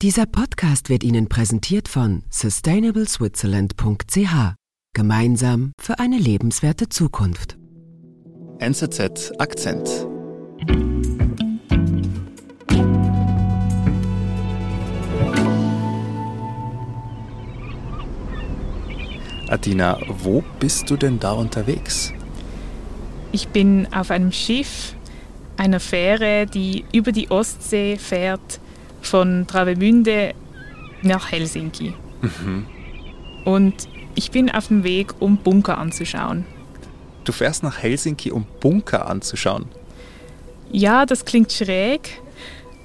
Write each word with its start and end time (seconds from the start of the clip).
Dieser 0.00 0.26
Podcast 0.26 0.90
wird 0.90 1.02
Ihnen 1.02 1.28
präsentiert 1.28 1.88
von 1.88 2.22
sustainableswitzerland.ch. 2.30 4.54
Gemeinsam 4.94 5.72
für 5.76 5.98
eine 5.98 6.18
lebenswerte 6.18 6.88
Zukunft. 6.88 7.58
NZZ 8.60 9.32
Akzent. 9.40 10.06
Adina, 19.48 19.98
wo 20.22 20.44
bist 20.60 20.88
du 20.90 20.96
denn 20.96 21.18
da 21.18 21.32
unterwegs? 21.32 22.12
Ich 23.32 23.48
bin 23.48 23.92
auf 23.92 24.12
einem 24.12 24.30
Schiff, 24.30 24.94
einer 25.56 25.80
Fähre, 25.80 26.46
die 26.46 26.84
über 26.92 27.10
die 27.10 27.32
Ostsee 27.32 27.96
fährt 27.96 28.60
von 29.08 29.46
Travemünde 29.46 30.34
nach 31.02 31.32
Helsinki. 31.32 31.94
Mhm. 32.22 32.66
Und 33.44 33.88
ich 34.14 34.30
bin 34.30 34.50
auf 34.50 34.68
dem 34.68 34.84
Weg, 34.84 35.14
um 35.20 35.38
Bunker 35.38 35.78
anzuschauen. 35.78 36.44
Du 37.24 37.32
fährst 37.32 37.62
nach 37.62 37.78
Helsinki, 37.82 38.30
um 38.30 38.46
Bunker 38.60 39.06
anzuschauen? 39.06 39.66
Ja, 40.70 41.06
das 41.06 41.24
klingt 41.24 41.52
schräg, 41.52 42.20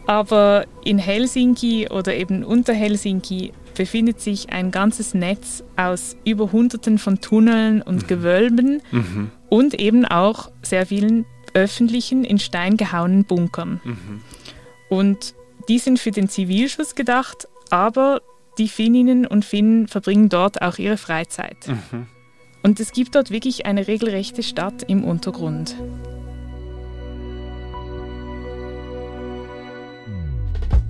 aber 0.06 0.66
in 0.84 0.98
Helsinki 0.98 1.90
oder 1.90 2.16
eben 2.16 2.44
unter 2.44 2.74
Helsinki 2.74 3.54
befindet 3.76 4.22
sich 4.22 4.52
ein 4.52 4.72
ganzes 4.72 5.14
Netz 5.14 5.64
aus 5.76 6.16
über 6.26 6.52
Hunderten 6.52 6.98
von 7.00 7.20
Tunneln 7.20 7.82
und 7.82 8.04
mhm. 8.04 8.08
Gewölben 8.08 8.82
mhm. 8.92 9.32
und 9.50 9.74
eben 9.80 10.06
auch 10.06 10.52
sehr 10.62 10.86
vielen 10.86 11.26
öffentlichen, 11.54 12.24
in 12.24 12.40
Stein 12.40 12.78
gehauenen 12.78 13.26
Bunkern. 13.26 13.82
Mhm. 13.84 14.22
Und 14.90 15.36
die 15.68 15.80
sind 15.80 16.00
für 16.00 16.12
den 16.12 16.30
Zivilschutz 16.30 16.96
gedacht, 16.96 17.48
aber 17.70 18.22
die 18.58 18.68
Finninnen 18.68 19.26
und 19.26 19.46
Finnen 19.46 19.88
verbringen 19.88 20.30
dort 20.30 20.62
auch 20.62 20.78
ihre 20.78 20.98
Freizeit. 20.98 21.68
Mhm. 21.68 22.08
Und 22.62 22.80
es 22.80 22.92
gibt 22.92 23.16
dort 23.16 23.30
wirklich 23.32 23.66
eine 23.66 23.88
regelrechte 23.88 24.44
Stadt 24.44 24.84
im 24.88 25.04
Untergrund. 25.04 25.76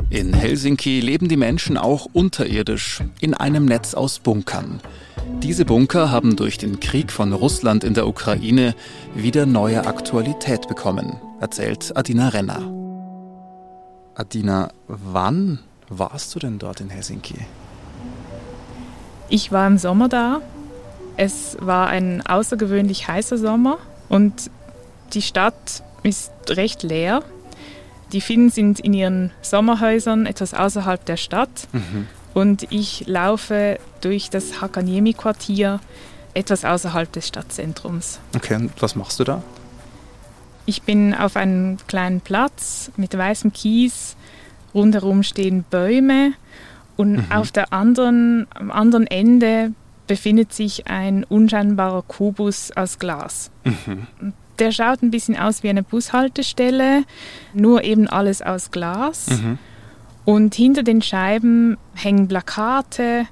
In 0.10 0.32
Helsinki 0.32 1.00
leben 1.00 1.28
die 1.28 1.38
Menschen 1.38 1.76
auch 1.76 2.06
unterirdisch, 2.14 3.02
in 3.20 3.34
einem 3.34 3.66
Netz 3.66 3.96
aus 3.96 4.20
Bunkern. 4.20 4.80
Diese 5.42 5.66
Bunker 5.66 6.12
haben 6.12 6.36
durch 6.36 6.60
den 6.60 6.80
Krieg 6.80 7.12
von 7.12 7.34
Russland 7.34 7.84
in 7.84 7.96
der 7.96 8.08
Ukraine 8.08 8.76
wieder 9.16 9.48
neue 9.48 9.88
Aktualität 9.88 10.68
bekommen, 10.68 11.20
erzählt 11.42 11.98
Adina 11.98 12.30
Renner. 12.30 12.83
Adina, 14.16 14.72
wann 14.88 15.60
warst 15.90 16.34
du 16.36 16.40
denn 16.40 16.60
dort 16.60 16.82
in 16.82 16.90
Helsinki? 16.90 17.36
Ich 19.30 19.52
war 19.52 19.66
im 19.66 19.78
Sommer 19.78 20.10
da. 20.10 20.42
Es 21.18 21.58
war 21.60 21.88
ein 21.88 22.26
außergewöhnlich 22.26 23.08
heißer 23.08 23.38
Sommer 23.38 23.78
und 24.10 24.50
die 25.14 25.22
Stadt 25.22 25.84
ist 26.04 26.32
recht 26.50 26.84
leer. 26.84 27.24
Die 28.12 28.22
Finnen 28.22 28.50
sind 28.50 28.80
in 28.80 28.94
ihren 28.94 29.32
Sommerhäusern 29.42 30.26
etwas 30.26 30.54
außerhalb 30.54 31.04
der 31.06 31.18
Stadt 31.18 31.68
mhm. 31.72 32.08
und 32.34 32.72
ich 32.72 33.08
laufe 33.08 33.80
durch 34.02 34.30
das 34.30 34.62
Hakaniemi-Quartier 34.62 35.80
etwas 36.36 36.66
außerhalb 36.66 37.12
des 37.12 37.28
Stadtzentrums. 37.28 38.20
Okay, 38.36 38.56
und 38.56 38.72
was 38.82 38.96
machst 38.96 39.20
du 39.20 39.24
da? 39.24 39.44
Ich 40.66 40.84
bin 40.84 41.14
auf 41.14 41.36
einem 41.36 41.78
kleinen 41.88 42.22
Platz 42.22 42.92
mit 42.96 43.18
weißem 43.18 43.54
Kies. 43.54 44.16
Rundherum 44.74 45.24
stehen 45.24 45.66
Bäume 45.70 46.34
und 46.98 47.14
mhm. 47.14 47.32
auf 47.32 47.52
der 47.52 47.74
anderen, 47.74 48.48
am 48.54 48.72
anderen 48.72 49.08
Ende 49.08 49.72
befindet 50.08 50.54
sich 50.54 50.88
ein 50.88 51.24
unscheinbarer 51.24 52.04
Kubus 52.04 52.72
aus 52.72 53.00
Glas. 53.00 53.52
Mhm. 53.64 54.34
Der 54.60 54.72
schaut 54.72 55.02
ein 55.02 55.12
bisschen 55.12 55.38
aus 55.38 55.64
wie 55.64 55.70
eine 55.70 55.84
Bushaltestelle, 55.84 57.04
nur 57.54 57.84
eben 57.84 58.08
alles 58.08 58.42
aus 58.42 58.72
Glas. 58.72 59.28
Mhm. 59.30 59.58
Und 60.26 60.56
hinter 60.56 60.84
den 60.84 61.02
Scheiben 61.02 61.78
hängen 61.96 62.28
Plakate 62.28 63.28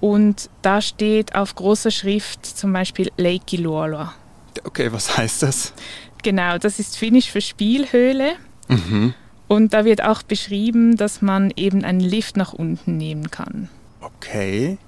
und 0.00 0.50
da 0.62 0.80
steht 0.80 1.34
auf 1.34 1.54
großer 1.54 1.90
Schrift 1.90 2.44
zum 2.44 2.72
Beispiel 2.72 3.10
Lake 3.16 3.56
Luola. 3.56 4.14
Okay, 4.62 4.92
was 4.92 5.16
heißt 5.16 5.42
das? 5.42 5.72
Genau, 6.24 6.58
das 6.58 6.80
ist 6.80 6.96
Finnisch 6.96 7.30
für 7.30 7.40
Spielhöhle. 7.40 8.32
Mhm. 8.68 9.14
Und 9.46 9.74
da 9.74 9.84
wird 9.84 10.02
auch 10.02 10.22
beschrieben, 10.22 10.96
dass 10.96 11.22
man 11.22 11.52
eben 11.54 11.84
einen 11.84 12.00
Lift 12.00 12.36
nach 12.36 12.52
unten 12.54 12.96
nehmen 12.96 13.30
kann. 13.30 13.68
Okay. 14.00 14.78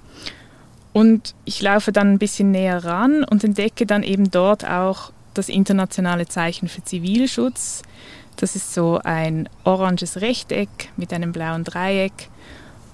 Und 0.93 1.35
ich 1.45 1.61
laufe 1.61 1.93
dann 1.93 2.15
ein 2.15 2.19
bisschen 2.19 2.51
näher 2.51 2.85
ran 2.85 3.23
und 3.23 3.45
entdecke 3.45 3.85
dann 3.85 4.03
eben 4.03 4.31
dort 4.31 4.67
auch 4.67 5.13
das 5.35 5.51
internationale 5.51 6.27
Zeichen 6.27 6.69
für 6.69 6.83
Zivilschutz. 6.83 7.83
Das 8.37 8.57
ist 8.57 8.73
so 8.73 8.99
ein 9.05 9.47
oranges 9.65 10.23
Rechteck 10.23 10.69
mit 10.97 11.13
einem 11.13 11.33
blauen 11.33 11.65
Dreieck. 11.65 12.31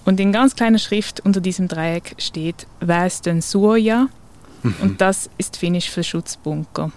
Und 0.05 0.19
in 0.19 0.33
ganz 0.33 0.57
kleiner 0.57 0.81
Schrift 0.81 1.21
unter 1.21 1.41
diesem 1.41 1.69
Dreieck 1.69 2.17
steht 2.19 2.67
Väestön 2.81 3.41
suoja. 3.41 4.09
Mhm. 4.65 4.75
Und 4.83 5.01
das 5.01 5.31
ist 5.39 5.57
finnisch 5.57 5.89
für 5.91 6.03
Schutzbunker. 6.03 6.91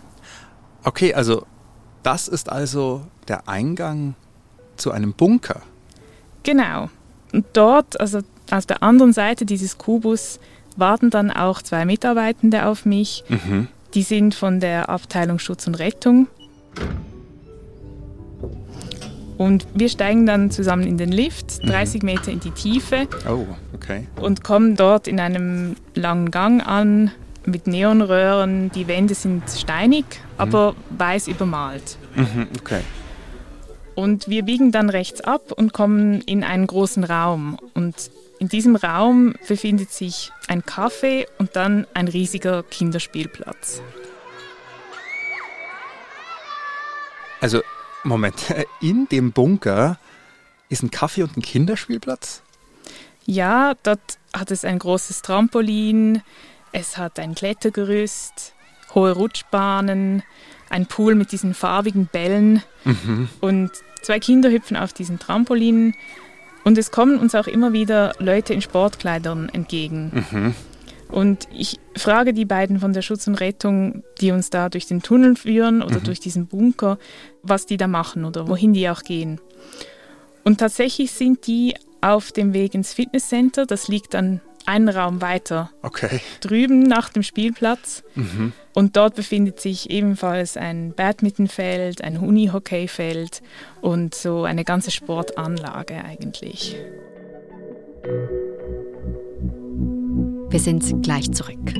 Okay, 0.85 1.13
also 1.13 1.45
das 2.03 2.27
ist 2.27 2.49
also 2.49 3.01
der 3.27 3.49
Eingang 3.49 4.13
zu 4.77 4.91
einem 4.91 5.13
Bunker. 5.13 5.61
Genau. 6.43 6.89
Und 7.33 7.45
dort, 7.53 7.99
also 7.99 8.19
auf 8.51 8.65
der 8.67 8.83
anderen 8.83 9.11
Seite 9.11 9.45
dieses 9.45 9.79
Kubus, 9.79 10.39
warten 10.77 11.09
dann 11.09 11.31
auch 11.31 11.61
zwei 11.63 11.85
Mitarbeitende 11.85 12.67
auf 12.67 12.85
mich. 12.85 13.23
Mhm. 13.27 13.67
Die 13.95 14.03
sind 14.03 14.35
von 14.35 14.59
der 14.59 14.89
Abteilung 14.89 15.39
Schutz 15.39 15.65
und 15.65 15.75
Rettung. 15.75 16.27
Und 19.37 19.65
wir 19.73 19.89
steigen 19.89 20.25
dann 20.25 20.51
zusammen 20.51 20.83
in 20.83 20.97
den 20.97 21.11
Lift, 21.11 21.67
30 21.67 22.03
mhm. 22.03 22.05
Meter 22.05 22.31
in 22.31 22.39
die 22.39 22.51
Tiefe. 22.51 23.07
Oh, 23.27 23.47
okay. 23.73 24.07
Und 24.21 24.43
kommen 24.43 24.75
dort 24.75 25.07
in 25.07 25.19
einem 25.19 25.75
langen 25.95 26.29
Gang 26.29 26.65
an, 26.65 27.11
mit 27.45 27.67
Neonröhren. 27.67 28.71
Die 28.71 28.87
Wände 28.87 29.15
sind 29.15 29.49
steinig, 29.49 30.05
aber 30.37 30.73
mhm. 30.73 30.99
weiß 30.99 31.27
übermalt. 31.27 31.97
Mhm, 32.15 32.47
okay. 32.59 32.81
Und 33.95 34.27
wir 34.27 34.43
biegen 34.43 34.71
dann 34.71 34.89
rechts 34.89 35.21
ab 35.21 35.51
und 35.53 35.71
kommen 35.71 36.21
in 36.21 36.43
einen 36.43 36.67
großen 36.67 37.03
Raum. 37.03 37.57
Und 37.73 38.11
in 38.39 38.49
diesem 38.49 38.75
Raum 38.75 39.35
befindet 39.47 39.91
sich 39.91 40.31
ein 40.47 40.61
Café 40.61 41.25
und 41.37 41.55
dann 41.55 41.87
ein 41.93 42.07
riesiger 42.07 42.63
Kinderspielplatz. 42.63 43.81
Also, 47.39 47.61
Moment, 48.03 48.53
in 48.81 49.07
dem 49.07 49.31
Bunker 49.31 49.97
ist 50.69 50.83
ein 50.83 50.91
Kaffee 50.91 51.23
und 51.23 51.37
ein 51.37 51.41
Kinderspielplatz? 51.41 52.41
Ja, 53.25 53.73
dort 53.83 54.17
hat 54.35 54.51
es 54.51 54.65
ein 54.65 54.77
großes 54.77 55.21
Trampolin, 55.21 56.21
es 56.75 56.97
hat 56.97 57.19
ein 57.19 57.35
Klettergerüst, 57.35 58.53
hohe 58.93 59.13
Rutschbahnen, 59.13 60.23
ein 60.69 60.85
Pool 60.87 61.15
mit 61.15 61.31
diesen 61.31 61.53
farbigen 61.53 62.07
Bällen 62.07 62.63
mhm. 62.83 63.29
und 63.39 63.71
zwei 64.01 64.19
Kinder 64.19 64.51
hüpfen 64.51 64.75
auf 64.75 64.91
diesen 64.91 65.17
Trampolinen. 65.17 65.95
Und 66.65 66.77
es 66.77 66.91
kommen 66.91 67.17
uns 67.17 67.33
auch 67.33 67.47
immer 67.47 67.71
wieder 67.71 68.13
Leute 68.19 68.53
in 68.53 68.61
Sportkleidern 68.61 69.47
entgegen. 69.49 70.25
Mhm. 70.31 70.55
Und 71.07 71.47
ich 71.53 71.79
frage 71.95 72.33
die 72.33 72.45
beiden 72.45 72.79
von 72.79 72.91
der 72.91 73.03
Schutz 73.03 73.25
und 73.27 73.35
Rettung, 73.35 74.03
die 74.19 74.31
uns 74.31 74.49
da 74.49 74.67
durch 74.67 74.85
den 74.85 75.01
Tunnel 75.01 75.37
führen 75.37 75.81
oder 75.81 75.99
mhm. 75.99 76.03
durch 76.03 76.19
diesen 76.19 76.47
Bunker, 76.47 76.97
was 77.41 77.67
die 77.67 77.77
da 77.77 77.87
machen 77.87 78.25
oder 78.25 78.49
wohin 78.49 78.73
die 78.73 78.89
auch 78.89 79.03
gehen. 79.03 79.39
Und 80.43 80.57
tatsächlich 80.57 81.11
sind 81.13 81.47
die 81.47 81.75
auf 82.01 82.33
dem 82.33 82.53
Weg 82.53 82.73
ins 82.73 82.93
Fitnesscenter. 82.93 83.65
Das 83.65 83.87
liegt 83.87 84.13
dann 84.13 84.41
einen 84.67 84.89
Raum 84.89 85.21
weiter 85.21 85.71
okay. 85.81 86.19
drüben 86.41 86.83
nach 86.83 87.09
dem 87.09 87.23
Spielplatz. 87.23 88.03
Mhm. 88.15 88.53
Und 88.73 88.97
dort 88.97 89.15
befindet 89.15 89.59
sich 89.59 89.89
ebenfalls 89.89 90.57
ein 90.57 90.93
Badmintonfeld, 90.93 92.03
ein 92.03 92.17
Unihockeyfeld 92.17 93.41
und 93.81 94.13
so 94.13 94.43
eine 94.43 94.65
ganze 94.65 94.91
Sportanlage 94.91 96.03
eigentlich. 96.03 96.75
Wir 100.49 100.59
sind 100.59 101.03
gleich 101.03 101.31
zurück. 101.31 101.73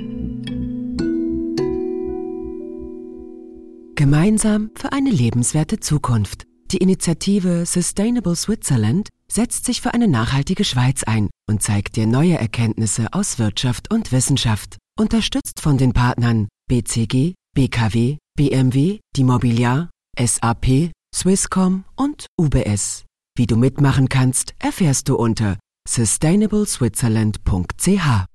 Gemeinsam 3.95 4.71
für 4.75 4.91
eine 4.91 5.09
lebenswerte 5.09 5.79
Zukunft. 5.79 6.45
Die 6.71 6.77
Initiative 6.77 7.65
Sustainable 7.65 8.35
Switzerland 8.35 9.09
setzt 9.31 9.66
sich 9.66 9.81
für 9.81 9.94
eine 9.94 10.07
nachhaltige 10.07 10.63
Schweiz 10.63 11.04
ein 11.04 11.30
und 11.50 11.62
zeigt 11.62 11.95
dir 11.95 12.07
neue 12.07 12.38
Erkenntnisse 12.38 13.07
aus 13.12 13.39
Wirtschaft 13.39 13.94
und 13.94 14.12
Wissenschaft. 14.12 14.77
Unterstützt 14.98 15.62
von 15.62 15.77
den 15.77 15.94
Partnern 15.94 16.48
BCG, 16.69 17.33
BKW, 17.54 18.18
BMW, 18.38 19.00
die 19.16 19.24
Mobiliar, 19.24 19.89
SAP, 20.18 20.92
Swisscom 21.13 21.83
und 21.95 22.25
UBS. 22.39 23.04
Wie 23.38 23.48
du 23.48 23.57
mitmachen 23.57 24.07
kannst, 24.10 24.54
erfährst 24.60 25.10
du 25.10 25.16
unter 25.16 25.57
sustainableswitzerland.ch. 25.88 28.25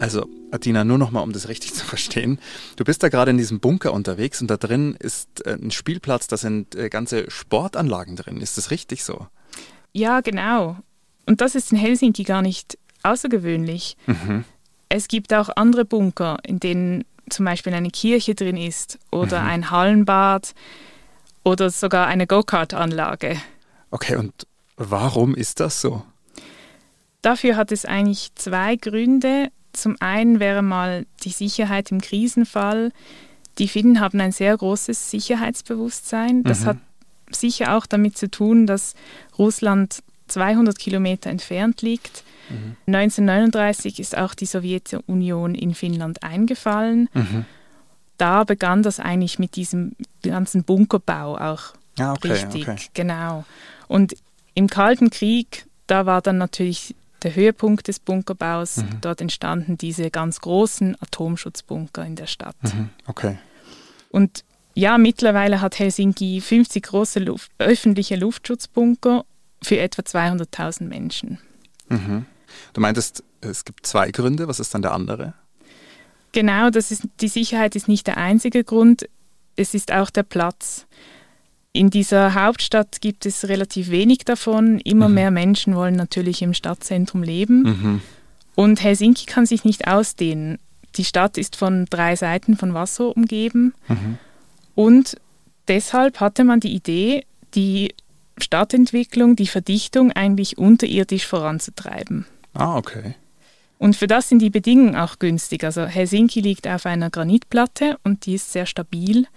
Also, 0.00 0.28
Adina, 0.50 0.84
nur 0.84 0.98
noch 0.98 1.10
mal, 1.10 1.20
um 1.20 1.32
das 1.32 1.48
richtig 1.48 1.74
zu 1.74 1.84
verstehen. 1.84 2.38
Du 2.76 2.84
bist 2.84 3.02
da 3.02 3.08
gerade 3.08 3.30
in 3.30 3.38
diesem 3.38 3.60
Bunker 3.60 3.92
unterwegs 3.92 4.40
und 4.40 4.48
da 4.48 4.56
drin 4.56 4.96
ist 4.98 5.46
äh, 5.46 5.54
ein 5.54 5.70
Spielplatz, 5.70 6.26
da 6.26 6.36
sind 6.36 6.74
äh, 6.74 6.88
ganze 6.88 7.30
Sportanlagen 7.30 8.16
drin. 8.16 8.40
Ist 8.40 8.58
das 8.58 8.70
richtig 8.70 9.04
so? 9.04 9.26
Ja, 9.92 10.20
genau. 10.20 10.76
Und 11.26 11.40
das 11.40 11.54
ist 11.54 11.72
in 11.72 11.78
Helsinki 11.78 12.22
gar 12.22 12.42
nicht 12.42 12.78
außergewöhnlich. 13.02 13.96
Mhm. 14.06 14.44
Es 14.88 15.08
gibt 15.08 15.34
auch 15.34 15.50
andere 15.56 15.84
Bunker, 15.84 16.38
in 16.44 16.60
denen 16.60 17.04
zum 17.28 17.44
Beispiel 17.44 17.74
eine 17.74 17.90
Kirche 17.90 18.34
drin 18.34 18.56
ist 18.56 18.98
oder 19.10 19.42
mhm. 19.42 19.48
ein 19.48 19.70
Hallenbad 19.70 20.54
oder 21.44 21.70
sogar 21.70 22.06
eine 22.06 22.26
Go-Kart-Anlage. 22.26 23.36
Okay, 23.90 24.16
und 24.16 24.46
warum 24.76 25.34
ist 25.34 25.60
das 25.60 25.80
so? 25.80 26.02
Dafür 27.22 27.56
hat 27.56 27.72
es 27.72 27.84
eigentlich 27.84 28.34
zwei 28.34 28.76
Gründe. 28.76 29.48
Zum 29.82 29.96
einen 30.00 30.40
wäre 30.40 30.62
mal 30.62 31.06
die 31.24 31.30
Sicherheit 31.30 31.90
im 31.90 32.00
Krisenfall. 32.00 32.92
Die 33.58 33.68
Finnen 33.68 34.00
haben 34.00 34.20
ein 34.20 34.32
sehr 34.32 34.56
großes 34.56 35.10
Sicherheitsbewusstsein. 35.10 36.42
Das 36.42 36.60
mhm. 36.60 36.66
hat 36.66 36.76
sicher 37.30 37.76
auch 37.76 37.86
damit 37.86 38.16
zu 38.16 38.30
tun, 38.30 38.66
dass 38.66 38.94
Russland 39.38 40.02
200 40.28 40.78
Kilometer 40.78 41.30
entfernt 41.30 41.82
liegt. 41.82 42.24
Mhm. 42.50 42.76
1939 42.86 44.00
ist 44.00 44.16
auch 44.16 44.34
die 44.34 44.46
Sowjetunion 44.46 45.54
in 45.54 45.74
Finnland 45.74 46.22
eingefallen. 46.22 47.08
Mhm. 47.12 47.44
Da 48.16 48.44
begann 48.44 48.82
das 48.82 49.00
eigentlich 49.00 49.38
mit 49.38 49.56
diesem 49.56 49.92
ganzen 50.22 50.64
Bunkerbau 50.64 51.36
auch 51.36 51.74
ah, 51.98 52.12
okay, 52.12 52.32
richtig. 52.32 52.68
Okay. 52.68 52.88
Genau. 52.94 53.44
Und 53.86 54.16
im 54.54 54.68
Kalten 54.68 55.10
Krieg, 55.10 55.66
da 55.86 56.04
war 56.06 56.20
dann 56.20 56.38
natürlich 56.38 56.94
der 57.22 57.34
Höhepunkt 57.34 57.88
des 57.88 57.98
Bunkerbaus. 57.98 58.78
Mhm. 58.78 59.00
Dort 59.00 59.20
entstanden 59.20 59.76
diese 59.76 60.10
ganz 60.10 60.40
großen 60.40 60.96
Atomschutzbunker 61.00 62.04
in 62.04 62.16
der 62.16 62.26
Stadt. 62.26 62.56
Mhm. 62.62 62.90
Okay. 63.06 63.38
Und 64.10 64.44
ja, 64.74 64.96
mittlerweile 64.96 65.60
hat 65.60 65.78
Helsinki 65.78 66.40
50 66.40 66.84
große 66.84 67.18
Luft 67.18 67.50
öffentliche 67.58 68.16
Luftschutzbunker 68.16 69.24
für 69.62 69.78
etwa 69.78 70.02
200.000 70.02 70.84
Menschen. 70.84 71.38
Mhm. 71.88 72.26
Du 72.72 72.80
meintest, 72.80 73.24
es 73.40 73.64
gibt 73.64 73.86
zwei 73.86 74.10
Gründe. 74.10 74.48
Was 74.48 74.60
ist 74.60 74.74
dann 74.74 74.82
der 74.82 74.92
andere? 74.92 75.34
Genau, 76.32 76.70
das 76.70 76.90
ist, 76.90 77.08
die 77.20 77.28
Sicherheit 77.28 77.74
ist 77.74 77.88
nicht 77.88 78.06
der 78.06 78.18
einzige 78.18 78.62
Grund. 78.62 79.08
Es 79.56 79.74
ist 79.74 79.92
auch 79.92 80.10
der 80.10 80.22
Platz. 80.22 80.86
In 81.78 81.90
dieser 81.90 82.34
Hauptstadt 82.34 83.00
gibt 83.00 83.24
es 83.24 83.48
relativ 83.48 83.90
wenig 83.90 84.24
davon. 84.24 84.80
Immer 84.80 85.08
mhm. 85.08 85.14
mehr 85.14 85.30
Menschen 85.30 85.76
wollen 85.76 85.94
natürlich 85.94 86.42
im 86.42 86.52
Stadtzentrum 86.52 87.22
leben. 87.22 87.62
Mhm. 87.62 88.00
Und 88.56 88.82
Helsinki 88.82 89.26
kann 89.26 89.46
sich 89.46 89.62
nicht 89.62 89.86
ausdehnen. 89.86 90.58
Die 90.96 91.04
Stadt 91.04 91.38
ist 91.38 91.54
von 91.54 91.84
drei 91.88 92.16
Seiten 92.16 92.56
von 92.56 92.74
Wasser 92.74 93.16
umgeben. 93.16 93.74
Mhm. 93.86 94.18
Und 94.74 95.18
deshalb 95.68 96.18
hatte 96.18 96.42
man 96.42 96.58
die 96.58 96.74
Idee, 96.74 97.24
die 97.54 97.94
Stadtentwicklung, 98.38 99.36
die 99.36 99.46
Verdichtung 99.46 100.10
eigentlich 100.10 100.58
unterirdisch 100.58 101.28
voranzutreiben. 101.28 102.26
Ah, 102.54 102.76
okay. 102.76 103.14
Und 103.78 103.94
für 103.94 104.08
das 104.08 104.28
sind 104.28 104.42
die 104.42 104.50
Bedingungen 104.50 104.96
auch 104.96 105.20
günstig. 105.20 105.62
Also 105.62 105.84
Helsinki 105.84 106.40
liegt 106.40 106.66
auf 106.66 106.86
einer 106.86 107.08
Granitplatte 107.08 107.98
und 108.02 108.26
die 108.26 108.34
ist 108.34 108.50
sehr 108.50 108.66
stabil. 108.66 109.28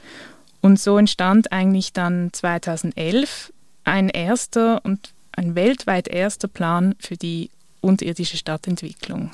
Und 0.62 0.80
so 0.80 0.98
entstand 0.98 1.52
eigentlich 1.52 1.92
dann 1.92 2.32
2011 2.32 3.52
ein 3.84 4.10
erster 4.10 4.86
und 4.86 5.14
ein 5.32 5.56
weltweit 5.56 6.08
erster 6.08 6.48
Plan 6.48 6.96
für 7.00 7.18
die 7.18 7.50
unterirdische 7.82 8.38
Stadtentwicklung. 8.38 9.32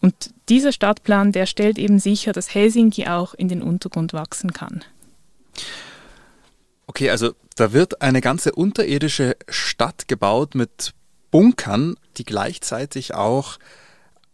Und 0.00 0.30
dieser 0.48 0.72
Stadtplan, 0.72 1.32
der 1.32 1.46
stellt 1.46 1.78
eben 1.78 1.98
sicher, 1.98 2.32
dass 2.32 2.54
Helsinki 2.54 3.06
auch 3.06 3.34
in 3.34 3.48
den 3.48 3.62
Untergrund 3.62 4.12
wachsen 4.12 4.52
kann. 4.52 4.84
Okay, 6.86 7.10
also 7.10 7.34
da 7.56 7.72
wird 7.72 8.02
eine 8.02 8.20
ganze 8.20 8.52
unterirdische 8.52 9.36
Stadt 9.48 10.08
gebaut 10.08 10.54
mit 10.54 10.92
Bunkern, 11.30 11.96
die 12.16 12.24
gleichzeitig 12.24 13.14
auch 13.14 13.58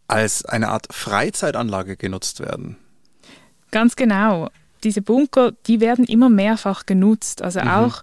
als 0.06 0.44
eine 0.44 0.68
Art 0.68 0.86
Freizeitanlage 0.90 1.96
genutzt 1.96 2.40
werden. 2.40 2.76
Ganz 3.70 3.94
genau 3.94 4.48
diese 4.84 5.02
Bunker, 5.02 5.52
die 5.66 5.80
werden 5.80 6.04
immer 6.04 6.28
mehrfach 6.28 6.86
genutzt, 6.86 7.42
also 7.42 7.60
mhm. 7.60 7.68
auch 7.68 8.02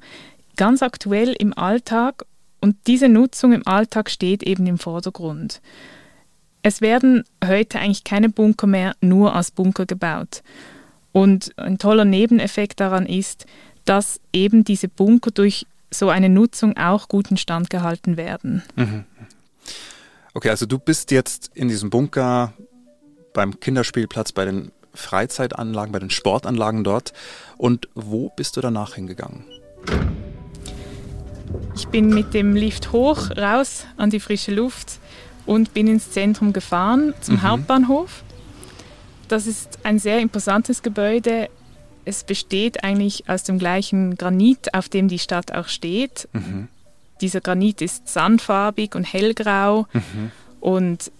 ganz 0.55 0.81
aktuell 0.81 1.33
im 1.37 1.57
Alltag. 1.57 2.25
Und 2.61 2.75
diese 2.87 3.09
Nutzung 3.09 3.53
im 3.53 3.67
Alltag 3.67 4.09
steht 4.09 4.43
eben 4.43 4.65
im 4.65 4.77
Vordergrund. 4.77 5.61
Es 6.61 6.81
werden 6.81 7.23
heute 7.45 7.79
eigentlich 7.79 8.03
keine 8.03 8.29
Bunker 8.29 8.65
mehr 8.65 8.95
nur 9.01 9.35
als 9.35 9.51
Bunker 9.51 9.85
gebaut. 9.85 10.41
Und 11.11 11.57
ein 11.57 11.77
toller 11.77 12.05
Nebeneffekt 12.05 12.79
daran 12.79 13.05
ist, 13.05 13.45
dass 13.85 14.19
eben 14.33 14.63
diese 14.63 14.87
Bunker 14.87 15.31
durch 15.31 15.67
so 15.91 16.09
eine 16.09 16.27
Nutzung 16.27 16.75
auch 16.77 17.07
gut 17.07 17.29
instand 17.31 17.69
gehalten 17.69 18.17
werden. 18.17 18.63
Mhm. 18.75 19.05
Okay, 20.33 20.49
also 20.49 20.65
du 20.65 20.79
bist 20.79 21.11
jetzt 21.11 21.51
in 21.53 21.69
diesem 21.69 21.89
Bunker 21.89 22.53
beim 23.33 23.59
Kinderspielplatz 23.59 24.31
bei 24.31 24.45
den 24.45 24.71
Freizeitanlagen, 24.95 25.91
bei 25.91 25.99
den 25.99 26.09
Sportanlagen 26.09 26.83
dort. 26.83 27.13
Und 27.57 27.87
wo 27.95 28.29
bist 28.35 28.57
du 28.57 28.61
danach 28.61 28.95
hingegangen? 28.95 29.45
Ich 31.75 31.87
bin 31.87 32.09
mit 32.09 32.33
dem 32.33 32.55
Lift 32.55 32.91
hoch, 32.91 33.31
raus 33.37 33.85
an 33.97 34.09
die 34.09 34.19
frische 34.19 34.53
Luft 34.53 34.99
und 35.45 35.73
bin 35.73 35.87
ins 35.87 36.11
Zentrum 36.11 36.53
gefahren, 36.53 37.13
zum 37.21 37.35
mhm. 37.35 37.41
Hauptbahnhof. 37.43 38.23
Das 39.27 39.47
ist 39.47 39.79
ein 39.83 39.99
sehr 39.99 40.19
imposantes 40.19 40.81
Gebäude. 40.81 41.49
Es 42.03 42.23
besteht 42.23 42.83
eigentlich 42.83 43.27
aus 43.29 43.43
dem 43.43 43.57
gleichen 43.57 44.15
Granit, 44.15 44.73
auf 44.73 44.89
dem 44.89 45.07
die 45.07 45.19
Stadt 45.19 45.51
auch 45.51 45.67
steht. 45.67 46.27
Mhm. 46.33 46.67
Dieser 47.21 47.41
Granit 47.41 47.81
ist 47.81 48.07
sandfarbig 48.07 48.95
und 48.95 49.03
hellgrau 49.03 49.87
mhm. 49.93 50.31
und 50.59 51.11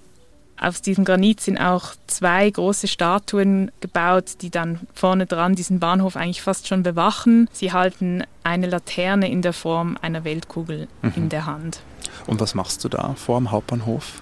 aus 0.58 0.82
diesem 0.82 1.04
Granit 1.04 1.42
sind 1.42 1.58
auch 1.58 1.94
zwei 2.08 2.50
große 2.50 2.88
Statuen 2.88 3.72
gebaut, 3.82 4.38
die 4.42 4.50
dann 4.50 4.80
vorne 4.94 5.26
dran 5.26 5.56
diesen 5.56 5.80
Bahnhof 5.80 6.16
eigentlich 6.16 6.42
fast 6.42 6.68
schon 6.68 6.82
bewachen. 6.84 7.50
Sie 7.52 7.74
halten 7.74 8.24
eine 8.44 8.68
Laterne 8.68 9.30
in 9.30 9.42
der 9.42 9.54
Form 9.54 9.98
einer 10.02 10.24
Weltkugel 10.24 10.88
mhm. 11.02 11.14
in 11.16 11.30
der 11.30 11.46
Hand. 11.46 11.82
Und 12.26 12.40
was 12.40 12.56
machst 12.56 12.84
du 12.84 12.90
da 12.90 13.16
vor 13.16 13.38
dem 13.38 13.52
Hauptbahnhof? 13.52 14.22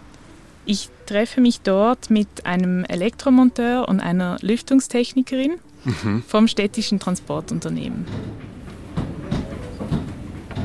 Ich 0.65 0.89
treffe 1.05 1.41
mich 1.41 1.62
dort 1.62 2.10
mit 2.10 2.46
einem 2.46 2.86
Elektromonteur 2.86 3.88
und 3.88 4.00
einer 4.00 4.38
Lüftungstechnikerin 4.41 5.60
mhm. 5.84 6.24
vom 6.27 6.48
städtischen 6.48 7.00
Transportunternehmen. 7.00 8.08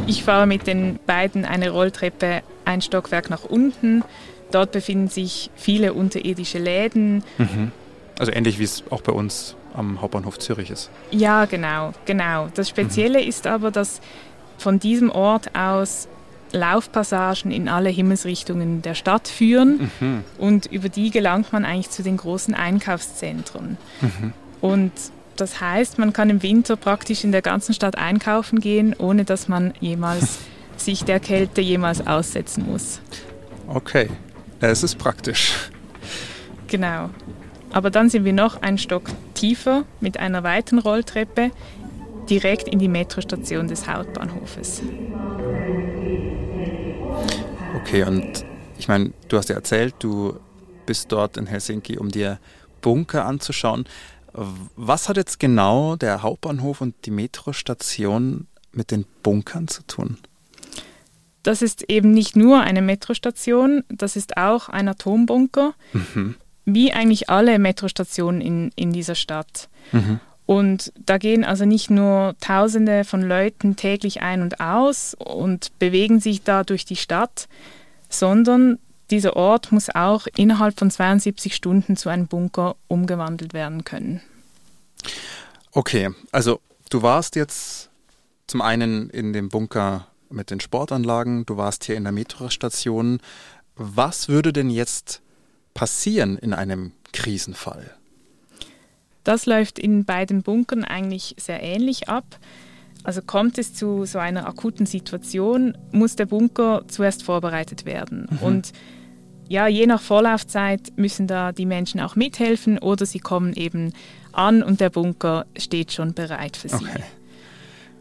Ich 0.06 0.24
fahre 0.24 0.46
mit 0.46 0.66
den 0.66 0.98
beiden 1.06 1.44
eine 1.44 1.70
Rolltreppe 1.70 2.42
ein 2.64 2.80
Stockwerk 2.80 3.28
nach 3.28 3.44
unten 3.44 4.02
Dort 4.50 4.72
befinden 4.72 5.08
sich 5.08 5.50
viele 5.56 5.92
unterirdische 5.92 6.58
Läden. 6.58 7.22
Mhm. 7.38 7.72
Also 8.18 8.32
ähnlich 8.32 8.58
wie 8.58 8.64
es 8.64 8.82
auch 8.90 9.02
bei 9.02 9.12
uns 9.12 9.56
am 9.74 10.00
Hauptbahnhof 10.00 10.38
Zürich 10.38 10.70
ist. 10.70 10.90
Ja, 11.10 11.44
genau, 11.44 11.92
genau. 12.04 12.48
Das 12.54 12.68
Spezielle 12.68 13.22
mhm. 13.22 13.28
ist 13.28 13.46
aber, 13.46 13.70
dass 13.70 14.00
von 14.56 14.80
diesem 14.80 15.10
Ort 15.10 15.54
aus 15.54 16.08
Laufpassagen 16.52 17.50
in 17.50 17.68
alle 17.68 17.90
Himmelsrichtungen 17.90 18.82
der 18.82 18.94
Stadt 18.94 19.28
führen 19.28 19.90
mhm. 20.00 20.24
und 20.38 20.66
über 20.66 20.88
die 20.88 21.10
gelangt 21.10 21.52
man 21.52 21.64
eigentlich 21.64 21.90
zu 21.90 22.02
den 22.02 22.16
großen 22.16 22.54
Einkaufszentren. 22.54 23.76
Mhm. 24.00 24.32
Und 24.60 24.92
das 25.36 25.60
heißt, 25.60 25.98
man 25.98 26.12
kann 26.12 26.30
im 26.30 26.42
Winter 26.42 26.76
praktisch 26.76 27.22
in 27.22 27.32
der 27.32 27.42
ganzen 27.42 27.74
Stadt 27.74 27.96
einkaufen 27.96 28.60
gehen, 28.60 28.94
ohne 28.98 29.24
dass 29.24 29.46
man 29.46 29.74
jemals 29.80 30.38
sich 30.76 31.04
der 31.04 31.20
Kälte 31.20 31.60
jemals 31.60 32.06
aussetzen 32.06 32.66
muss. 32.66 33.00
Okay. 33.68 34.08
Es 34.60 34.82
ist 34.82 34.98
praktisch. 34.98 35.70
Genau. 36.66 37.10
Aber 37.70 37.90
dann 37.90 38.08
sind 38.08 38.24
wir 38.24 38.32
noch 38.32 38.62
einen 38.62 38.78
Stock 38.78 39.10
tiefer 39.34 39.84
mit 40.00 40.18
einer 40.18 40.42
weiten 40.42 40.78
Rolltreppe 40.78 41.50
direkt 42.28 42.68
in 42.68 42.78
die 42.78 42.88
Metrostation 42.88 43.68
des 43.68 43.86
Hauptbahnhofes. 43.86 44.82
Okay, 47.76 48.02
und 48.04 48.44
ich 48.78 48.88
meine, 48.88 49.12
du 49.28 49.36
hast 49.36 49.48
ja 49.48 49.56
erzählt, 49.56 49.94
du 50.00 50.38
bist 50.86 51.12
dort 51.12 51.36
in 51.36 51.46
Helsinki, 51.46 51.98
um 51.98 52.10
dir 52.10 52.38
Bunker 52.80 53.24
anzuschauen. 53.24 53.84
Was 54.32 55.08
hat 55.08 55.16
jetzt 55.16 55.40
genau 55.40 55.96
der 55.96 56.22
Hauptbahnhof 56.22 56.80
und 56.80 56.94
die 57.04 57.10
Metrostation 57.10 58.46
mit 58.72 58.90
den 58.90 59.04
Bunkern 59.22 59.68
zu 59.68 59.82
tun? 59.86 60.18
Das 61.48 61.62
ist 61.62 61.84
eben 61.88 62.10
nicht 62.10 62.36
nur 62.36 62.60
eine 62.60 62.82
Metrostation, 62.82 63.82
das 63.88 64.16
ist 64.16 64.36
auch 64.36 64.68
ein 64.68 64.86
Atombunker. 64.86 65.72
Mhm. 65.94 66.34
wie 66.66 66.92
eigentlich 66.92 67.30
alle 67.30 67.58
Metrostationen 67.58 68.42
in, 68.42 68.70
in 68.76 68.92
dieser 68.92 69.14
Stadt. 69.14 69.70
Mhm. 69.92 70.20
Und 70.44 70.92
da 71.06 71.16
gehen 71.16 71.44
also 71.44 71.64
nicht 71.64 71.88
nur 71.88 72.36
Tausende 72.42 73.04
von 73.04 73.22
Leuten 73.22 73.76
täglich 73.76 74.20
ein 74.20 74.42
und 74.42 74.60
aus 74.60 75.16
und 75.18 75.70
bewegen 75.78 76.20
sich 76.20 76.42
da 76.42 76.64
durch 76.64 76.84
die 76.84 76.96
Stadt, 76.96 77.48
sondern 78.10 78.78
dieser 79.10 79.34
Ort 79.34 79.72
muss 79.72 79.88
auch 79.88 80.26
innerhalb 80.36 80.78
von 80.78 80.90
72 80.90 81.54
Stunden 81.54 81.96
zu 81.96 82.10
einem 82.10 82.26
Bunker 82.26 82.76
umgewandelt 82.88 83.54
werden 83.54 83.84
können. 83.84 84.20
Okay, 85.72 86.10
also 86.30 86.60
du 86.90 87.00
warst 87.00 87.34
jetzt 87.36 87.88
zum 88.46 88.60
einen 88.60 89.08
in 89.08 89.32
dem 89.32 89.48
Bunker 89.48 90.06
mit 90.30 90.50
den 90.50 90.60
Sportanlagen, 90.60 91.46
du 91.46 91.56
warst 91.56 91.84
hier 91.84 91.96
in 91.96 92.04
der 92.04 92.12
Metrostation. 92.12 93.20
Was 93.76 94.28
würde 94.28 94.52
denn 94.52 94.70
jetzt 94.70 95.22
passieren 95.74 96.36
in 96.36 96.52
einem 96.52 96.92
Krisenfall? 97.12 97.90
Das 99.24 99.46
läuft 99.46 99.78
in 99.78 100.04
beiden 100.04 100.42
Bunkern 100.42 100.84
eigentlich 100.84 101.36
sehr 101.38 101.62
ähnlich 101.62 102.08
ab. 102.08 102.38
Also 103.04 103.22
kommt 103.22 103.58
es 103.58 103.74
zu 103.74 104.04
so 104.04 104.18
einer 104.18 104.46
akuten 104.46 104.86
Situation, 104.86 105.76
muss 105.92 106.16
der 106.16 106.26
Bunker 106.26 106.82
zuerst 106.88 107.22
vorbereitet 107.22 107.84
werden. 107.84 108.26
Mhm. 108.30 108.38
Und 108.38 108.72
ja, 109.48 109.66
je 109.66 109.86
nach 109.86 110.00
Vorlaufzeit 110.00 110.92
müssen 110.96 111.26
da 111.26 111.52
die 111.52 111.66
Menschen 111.66 112.00
auch 112.00 112.16
mithelfen 112.16 112.78
oder 112.78 113.06
sie 113.06 113.18
kommen 113.18 113.54
eben 113.54 113.92
an 114.32 114.62
und 114.62 114.80
der 114.80 114.90
Bunker 114.90 115.46
steht 115.56 115.92
schon 115.92 116.12
bereit 116.12 116.56
für 116.56 116.68
sie. 116.68 116.76
Okay. 116.76 117.02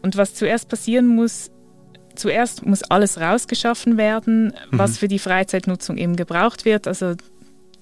Und 0.02 0.16
was 0.16 0.34
zuerst 0.34 0.68
passieren 0.68 1.06
muss, 1.06 1.50
zuerst 2.18 2.66
muss 2.66 2.82
alles 2.82 3.20
rausgeschaffen 3.20 3.96
werden, 3.96 4.52
was 4.70 4.92
mhm. 4.92 4.94
für 4.96 5.08
die 5.08 5.18
Freizeitnutzung 5.18 5.96
eben 5.96 6.16
gebraucht 6.16 6.64
wird. 6.64 6.86
Also 6.86 7.14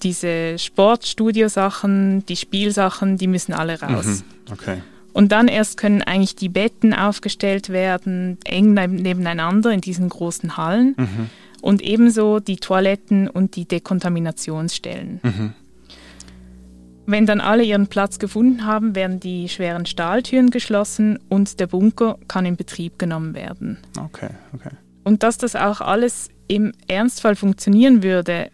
diese 0.03 0.59
Sportstudio-Sachen, 0.59 2.25
die 2.27 2.37
Spielsachen, 2.37 3.17
die 3.17 3.27
müssen 3.27 3.53
alle 3.53 3.81
raus. 3.81 4.07
Mhm. 4.07 4.53
Okay. 4.53 4.83
Und 5.13 5.33
dann 5.33 5.49
erst 5.49 5.79
können 5.79 6.03
eigentlich 6.03 6.37
die 6.37 6.51
Betten 6.51 6.93
aufgestellt 6.93 7.71
werden, 7.71 8.37
eng 8.45 8.75
nebeneinander 8.75 9.71
in 9.71 9.81
diesen 9.81 10.11
großen 10.11 10.59
Hallen. 10.59 10.95
Mhm. 10.99 11.31
Und 11.63 11.81
ebenso 11.81 12.39
die 12.39 12.57
Toiletten 12.57 13.29
und 13.29 13.57
die 13.57 13.65
Dekontaminationsstellen. 13.65 15.55
Wenn 17.07 17.27
dann 17.27 17.41
alle 17.41 17.63
ihren 17.63 17.87
Platz 17.87 18.19
gefunden 18.19 18.67
haben, 18.67 18.95
werden 18.95 19.21
die 19.21 19.49
schweren 19.49 19.87
Stahltüren 19.87 20.51
geschlossen 20.51 21.19
und 21.29 21.61
der 21.61 21.69
Bunker 21.69 22.19
kann 22.29 22.47
in 22.47 22.57
Betrieb 22.57 22.99
genommen 22.99 23.35
werden. 23.35 23.79
Okay, 23.99 24.31
okay. 24.55 24.71
Und 25.05 25.23
dass 25.23 25.39
das 25.39 25.55
auch 25.55 25.81
alles 25.81 26.29
im 26.49 26.73
Ernstfall 26.89 27.37
funktionieren 27.37 28.03
würde, 28.03 28.51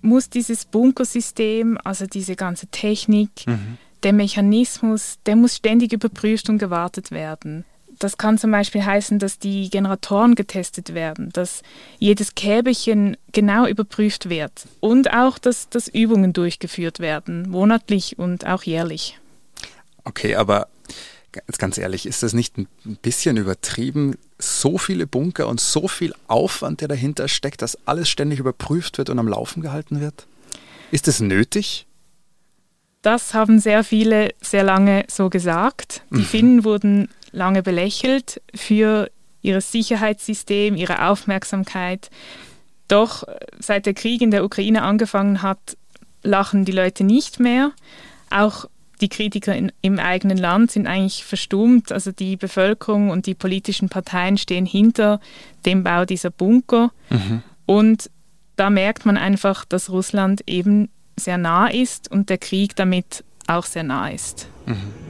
muss 0.00 0.30
dieses 0.30 0.64
Bunkersystem, 0.64 1.76
also 1.82 2.06
diese 2.06 2.36
ganze 2.36 2.68
Technik, 2.68 3.30
mhm 3.46 3.78
der 4.02 4.12
Mechanismus, 4.12 5.18
der 5.26 5.36
muss 5.36 5.56
ständig 5.56 5.92
überprüft 5.92 6.48
und 6.48 6.58
gewartet 6.58 7.10
werden. 7.10 7.64
Das 7.98 8.18
kann 8.18 8.38
zum 8.38 8.50
Beispiel 8.50 8.84
heißen, 8.84 9.18
dass 9.18 9.38
die 9.38 9.70
Generatoren 9.70 10.34
getestet 10.34 10.94
werden, 10.94 11.30
dass 11.32 11.62
jedes 11.98 12.34
Käbelchen 12.34 13.16
genau 13.32 13.66
überprüft 13.66 14.28
wird 14.28 14.66
und 14.80 15.12
auch, 15.12 15.38
dass, 15.38 15.68
dass 15.68 15.88
Übungen 15.88 16.32
durchgeführt 16.32 17.00
werden, 17.00 17.48
monatlich 17.48 18.18
und 18.18 18.46
auch 18.46 18.62
jährlich. 18.62 19.18
Okay, 20.04 20.36
aber 20.36 20.68
ganz, 21.58 21.78
ehrlich, 21.78 22.06
ist 22.06 22.22
das 22.22 22.32
nicht 22.32 22.56
ein 22.56 22.68
bisschen 23.02 23.36
übertrieben? 23.36 24.16
So 24.38 24.78
viele 24.78 25.06
Bunker 25.06 25.48
und 25.48 25.60
so 25.60 25.88
viel 25.88 26.14
Aufwand, 26.28 26.80
der 26.80 26.88
dahinter 26.88 27.28
steckt, 27.28 27.62
dass 27.62 27.76
alles 27.86 28.08
ständig 28.08 28.38
überprüft 28.38 28.98
wird 28.98 29.10
und 29.10 29.18
am 29.18 29.28
Laufen 29.28 29.62
gehalten 29.62 30.00
wird? 30.00 30.26
Ist 30.90 31.08
es 31.08 31.20
nötig? 31.20 31.86
Das 33.02 33.34
haben 33.34 33.58
sehr 33.58 33.84
viele 33.84 34.30
sehr 34.40 34.64
lange 34.64 35.04
so 35.08 35.30
gesagt. 35.30 36.02
Die 36.10 36.16
mhm. 36.16 36.24
Finnen 36.24 36.64
wurden 36.64 37.08
lange 37.32 37.62
belächelt 37.62 38.40
für 38.54 39.10
ihr 39.42 39.60
Sicherheitssystem, 39.60 40.76
ihre 40.76 41.08
Aufmerksamkeit. 41.08 42.10
Doch 42.88 43.26
äh, 43.26 43.38
seit 43.58 43.86
der 43.86 43.94
Krieg 43.94 44.20
in 44.20 44.30
der 44.30 44.44
Ukraine 44.44 44.82
angefangen 44.82 45.42
hat, 45.42 45.76
lachen 46.22 46.64
die 46.64 46.72
Leute 46.72 47.04
nicht 47.04 47.38
mehr. 47.38 47.72
Auch 48.30 48.66
die 49.00 49.08
Kritiker 49.08 49.54
in, 49.54 49.70
im 49.80 49.98
eigenen 49.98 50.38
Land 50.38 50.72
sind 50.72 50.86
eigentlich 50.86 51.24
verstummt. 51.24 51.92
Also 51.92 52.10
die 52.10 52.36
Bevölkerung 52.36 53.10
und 53.10 53.26
die 53.26 53.34
politischen 53.34 53.88
Parteien 53.88 54.38
stehen 54.38 54.66
hinter 54.66 55.20
dem 55.64 55.84
Bau 55.84 56.04
dieser 56.04 56.30
Bunker. 56.30 56.90
Mhm. 57.10 57.42
Und 57.66 58.10
da 58.56 58.70
merkt 58.70 59.06
man 59.06 59.16
einfach, 59.16 59.64
dass 59.64 59.90
Russland 59.90 60.42
eben 60.46 60.88
sehr 61.16 61.38
nah 61.38 61.68
ist 61.68 62.10
und 62.10 62.28
der 62.28 62.38
Krieg 62.38 62.74
damit 62.76 63.24
auch 63.46 63.64
sehr 63.64 63.84
nah 63.84 64.08
ist. 64.08 64.48
Mhm. 64.66 65.07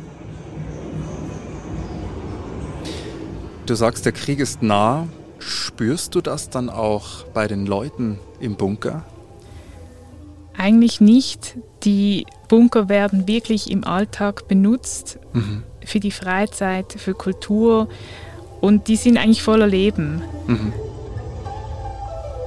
Du 3.69 3.75
sagst, 3.75 4.07
der 4.07 4.13
Krieg 4.13 4.41
ist 4.41 4.63
nah. 4.63 5.07
Spürst 5.41 6.15
du 6.15 6.23
das 6.23 6.49
dann 6.49 6.71
auch 6.71 7.25
bei 7.35 7.47
den 7.47 7.67
Leuten 7.67 8.19
im 8.41 8.57
Bunker? 8.57 9.05
Eigentlich 10.57 11.03
nicht. 11.03 11.59
Die 11.83 12.25
Bunker 12.49 12.89
werden 12.89 13.29
wirklich 13.29 13.71
im 13.71 13.85
Alltag 13.85 14.49
benutzt 14.49 15.19
mhm. 15.35 15.65
für 15.85 16.01
die 16.01 16.13
Freizeit, 16.13 16.95
für 16.97 17.13
Kultur 17.13 17.91
und 18.63 18.89
die 18.89 18.97
sind 18.97 19.19
eigentlich 19.19 19.43
voller 19.43 19.67
Leben. 19.67 20.23
Mhm. 20.47 20.73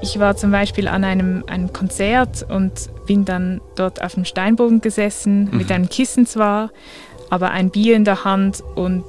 Ich 0.01 0.17
war 0.17 0.35
zum 0.35 0.49
Beispiel 0.49 0.87
an 0.87 1.03
einem, 1.03 1.43
einem 1.45 1.71
Konzert 1.71 2.47
und 2.49 2.89
bin 3.05 3.25
dann 3.25 3.61
dort 3.75 4.01
auf 4.01 4.15
dem 4.15 4.25
Steinbogen 4.25 4.81
gesessen, 4.81 5.51
mhm. 5.51 5.57
mit 5.59 5.71
einem 5.71 5.87
Kissen 5.87 6.25
zwar, 6.25 6.71
aber 7.29 7.51
ein 7.51 7.69
Bier 7.69 7.95
in 7.95 8.05
der 8.05 8.23
Hand 8.23 8.63
und 8.73 9.05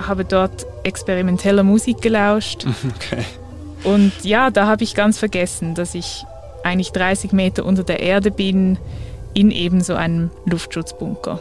habe 0.00 0.24
dort 0.24 0.66
experimenteller 0.84 1.62
Musik 1.62 2.00
gelauscht. 2.02 2.66
Okay. 2.96 3.24
Und 3.84 4.12
ja, 4.24 4.50
da 4.50 4.66
habe 4.66 4.82
ich 4.82 4.96
ganz 4.96 5.18
vergessen, 5.18 5.76
dass 5.76 5.94
ich 5.94 6.24
eigentlich 6.64 6.90
30 6.90 7.30
Meter 7.32 7.64
unter 7.64 7.84
der 7.84 8.00
Erde 8.00 8.32
bin, 8.32 8.76
in 9.34 9.52
eben 9.52 9.80
so 9.82 9.94
einem 9.94 10.30
Luftschutzbunker. 10.46 11.40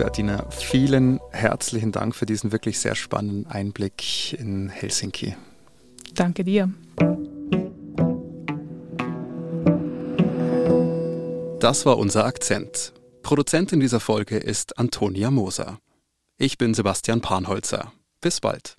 Liebe 0.00 0.12
Adina, 0.12 0.46
vielen 0.48 1.20
herzlichen 1.30 1.92
Dank 1.92 2.16
für 2.16 2.24
diesen 2.24 2.52
wirklich 2.52 2.78
sehr 2.78 2.94
spannenden 2.94 3.46
Einblick 3.46 4.32
in 4.32 4.70
Helsinki. 4.70 5.36
Danke 6.14 6.42
dir. 6.42 6.70
Das 11.60 11.84
war 11.84 11.98
unser 11.98 12.24
Akzent. 12.24 12.94
Produzentin 13.22 13.78
dieser 13.78 14.00
Folge 14.00 14.38
ist 14.38 14.78
Antonia 14.78 15.30
Moser. 15.30 15.78
Ich 16.38 16.56
bin 16.56 16.72
Sebastian 16.72 17.20
Panholzer. 17.20 17.92
Bis 18.22 18.40
bald. 18.40 18.76